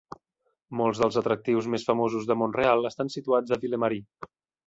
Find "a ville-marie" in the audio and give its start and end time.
3.57-4.31